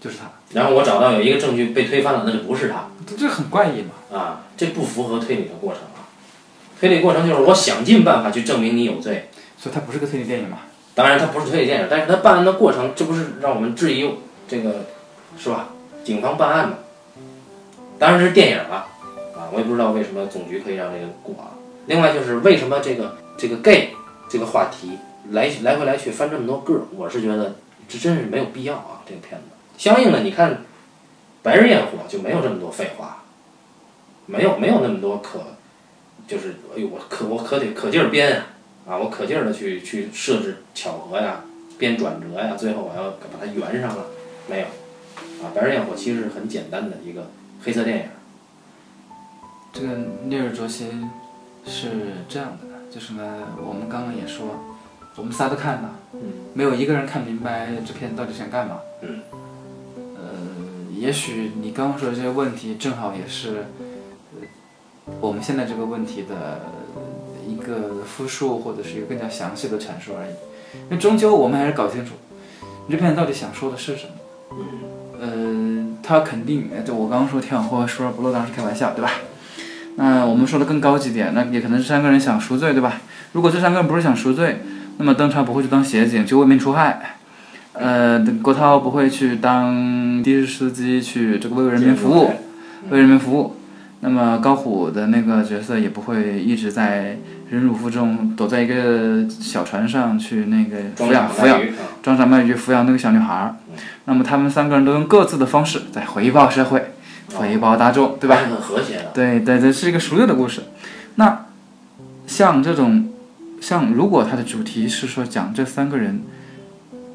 [0.00, 3.90] 就是他，然后我找到有一个证据被推翻了，那就不是他这这很怪异嘛。
[4.16, 6.06] 啊，这不符合推理的过程啊。
[6.78, 10.58] 推理过程就是我想尽办法去证明你有罪，所以它不是个推理电影嘛。
[10.94, 14.08] 当然它不是推理电影，但是它办案的过程，这不是让我们质疑
[14.46, 14.84] 这个
[15.36, 15.70] 是吧？
[16.04, 16.74] 警方办案嘛，
[17.98, 18.86] 当然是电影了
[19.34, 21.56] 啊，我也不知道为什么总局可以让这个过啊。
[21.86, 23.90] 另外就是为什么这个这个 gay
[24.28, 24.98] 这个话题
[25.30, 27.56] 来来回来去翻这么多个，我是觉得
[27.88, 29.46] 这真是没有必要啊，这个片子。
[29.78, 30.52] 相应的，你看
[31.42, 33.24] 《白日焰火》就没有这么多废话，
[34.26, 35.40] 没有没有那么多可，
[36.26, 38.46] 就是哎呦我可我可得可劲儿编啊
[38.88, 41.44] 啊，我可劲儿的去去设置巧合呀，
[41.78, 44.06] 编转折呀，最后我要把它圆上了，
[44.48, 47.30] 没有啊，《白日焰火》其实是很简单的一个
[47.66, 48.04] 黑色电影。
[49.72, 49.88] 这个
[50.28, 51.10] 《烈日灼心》
[51.68, 51.88] 是
[52.28, 54.46] 这样的，就是呢，我们刚刚也说，
[55.16, 56.20] 我们仨都看了，嗯，
[56.54, 58.78] 没有一个人看明白这片到底想干嘛。
[59.02, 59.20] 嗯。
[60.14, 60.22] 呃，
[60.94, 63.66] 也许你刚刚说的这些问题，正好也是，
[64.36, 64.42] 呃
[65.20, 66.60] 我们现在这个问题的
[67.48, 70.30] 一个复述，或者是一个更加详细的阐述而已。
[70.84, 72.12] 因为终究我们还是搞清楚，
[72.86, 74.12] 你这片到底想说的是什么。
[74.52, 74.66] 嗯。
[75.18, 79.10] 呃，他肯定，呃就我刚刚说天网恢恢，疏而不漏，当然是开玩笑，对吧？
[79.96, 83.00] 那我们说的更高级点，那也可能是三个人想赎罪，对吧？
[83.32, 84.62] 如果这三个人不是想赎罪，
[84.98, 87.16] 那么邓超不会去当协警，去为民除害，
[87.72, 92.30] 呃，郭涛不会去当的士司机，去这个为人民服务，
[92.90, 93.56] 为人民服务。
[94.00, 97.16] 那么高虎的那个角色也不会一直在
[97.50, 101.60] 忍辱负重，躲在一个小船上去那个抚养抚养
[102.02, 103.56] 装傻卖鱼抚养那个小女孩儿。
[104.04, 106.92] 那么他们三个人都用各自的方式在回报社会，
[107.34, 108.36] 回报大众，对吧？
[108.36, 109.10] 还是很和谐的。
[109.12, 110.62] 对对，这是一个赎罪的故事。
[111.16, 111.46] 那
[112.26, 113.08] 像这种，
[113.60, 116.22] 像如果它的主题是说讲这三个人，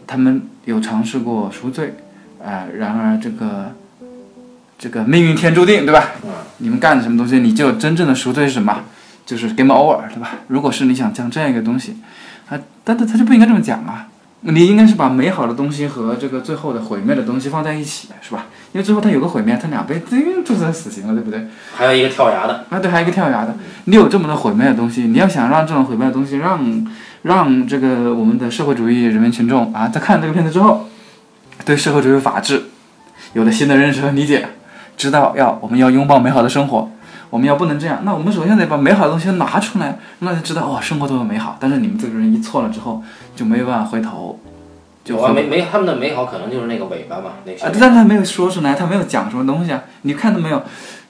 [0.07, 1.95] 他们有尝试过赎罪，
[2.43, 3.71] 啊、然而这个
[4.81, 6.09] 这个命运天注定，对吧？
[6.23, 8.81] 嗯，你们干的什么东西，你就真正的赎罪是什么？
[9.27, 10.31] 就是 game over，对吧？
[10.47, 11.97] 如果是你想讲这样一个东西，
[12.49, 14.07] 啊，但他他就不应该这么讲啊！
[14.43, 18.47] 你应该是把美好的东西和这个最后的毁灭的东西放在一起，是吧？
[18.73, 21.45] 因为最后他有个毁灭，他两辈子就算死刑了，对不对？
[21.75, 23.55] 还有一个跳崖的，啊，对，还有一个跳崖的。
[23.83, 26.87] 你有这么多毁灭的东西，你要想让这种毁灭的东西让
[27.21, 30.89] 让这个我们的社会主义人民群众啊，在看这个片子之后，
[31.63, 32.63] 对社会主义法治
[33.33, 34.47] 有了新的认识和理解，
[35.01, 36.87] 知道要我们要拥抱美好的生活，
[37.31, 38.01] 我们要不能这样。
[38.03, 41.57] 那我们首先得把美好的东西拿出来，让大家知道哦，生活多么美好。
[41.59, 43.03] 但是你们这个人一错了之后，
[43.35, 44.39] 就没有办法回头，
[45.03, 49.81] 就啊没没他们的美好可能就是那个尾巴嘛，那啊，些但他没有说出来，他没有讲什么东西啊。
[50.03, 50.61] 你看到没有？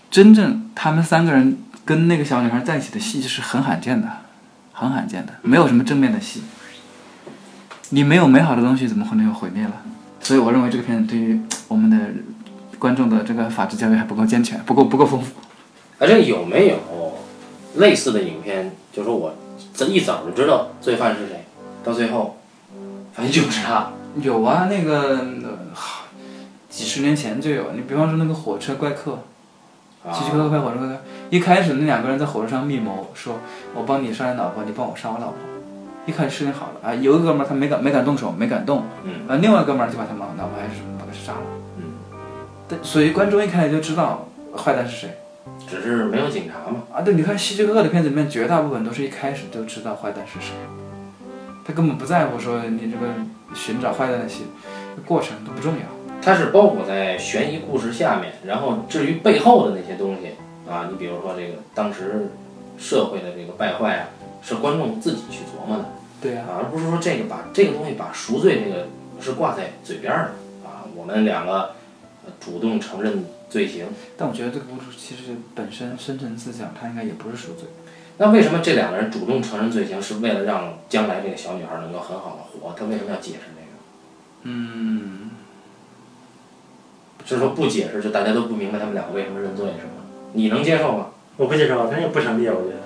[0.09, 4.07] 真正他们三个人跟那个小女孩在一起的戏是很罕见的，
[4.71, 6.43] 很罕见的，没有什么正面的戏。
[7.89, 9.73] 你没有美好的东西，怎么可能有毁灭了？
[10.21, 11.97] 所以我认为这个片子对于我们的
[12.81, 15.35] 观众的这个法治教育还不够健全，不够不够丰富。
[15.99, 16.77] 而且有没有
[17.75, 19.35] 类似的影片，就说我
[19.71, 21.45] 这一早就知道罪犯是谁，
[21.83, 22.37] 到最后
[23.13, 25.59] 发现就是他，有啊，那个呃
[26.71, 27.73] 几十年前就有。
[27.75, 29.19] 你比方说那个火车怪客，
[30.03, 30.97] 啊希区柯克拍火车怪客，
[31.29, 33.35] 一开始那两个人在火车上密谋，说
[33.75, 35.35] 我帮你杀你老婆，你帮我杀我老婆。
[36.07, 41.45] 一开始事情好了啊，有一个哥们儿他没敢没敢动手，没敢动，嗯啊，另外哥们儿就把他老老婆还是把他杀了。
[41.77, 41.90] 嗯，
[42.71, 45.09] 但所以观众一开始就知道坏蛋是谁
[45.67, 47.01] 只是没有警察嘛，啊。
[47.01, 50.53] 对，你看希区柯克的片子里面，绝大部分都是一开始就知道坏蛋是谁，
[51.65, 53.07] 他根本不在乎说你这个
[53.53, 54.45] 寻找坏蛋的戏
[55.05, 55.81] 过程都不重要。
[56.21, 60.35] 它是包裹在悬疑故事下面，然后至于背后的那些东西
[60.71, 62.29] 啊，你比如说这个当时
[62.77, 64.07] 社会的这个败坏啊，
[64.43, 65.85] 是观众自己去琢磨的。
[66.21, 68.85] 对呀、啊，而不是说这个把这个东西把赎罪这个
[69.19, 70.31] 是挂在嘴边儿
[70.63, 70.85] 的啊。
[70.95, 71.71] 我们两个呃
[72.39, 73.85] 主动承认罪行，
[74.17, 77.65] 但我觉得这个故事其实本身深层次讲，他应该也不是赎罪。
[78.17, 82.75] 那为什么这两个人主动承认罪行，是为了让将来这个小女孩能够很好的活？
[82.77, 83.71] 他为什么要解释这个？
[84.43, 85.31] 嗯，
[87.25, 90.03] 就是说不解释，就大家都不明白他们两个为什么认罪是吗？
[90.33, 91.07] 你能接受吗？
[91.37, 92.81] 我不接受，他也不成立，我觉得。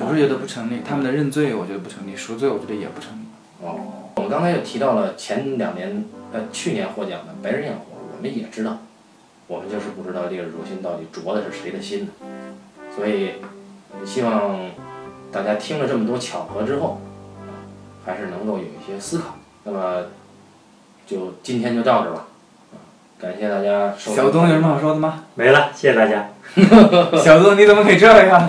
[0.00, 3.24] 我是觉得不成立，他们的认罪我觉得不成立，赎罪我觉得也不成立。
[3.60, 7.91] 哦，我们刚才又提到了前两年呃去年获奖的《白日焰火》，我
[8.22, 8.78] 们也知道，
[9.48, 12.12] 我们就是不知道《烈日灼心》到底啄的是谁的心呢？
[12.94, 13.32] 所以
[14.06, 14.70] 希望
[15.32, 17.00] 大家听了这么多巧合之后，
[17.40, 17.50] 啊，
[18.06, 19.36] 还是能够有一些思考。
[19.64, 20.04] 那么
[21.06, 22.26] 就今天就到这儿吧，
[22.72, 22.76] 啊，
[23.18, 24.16] 感谢大家收听。
[24.16, 25.24] 小东有什么好说的吗？
[25.34, 26.28] 没了，谢谢大家。
[27.22, 28.48] 小东你怎么可以这样？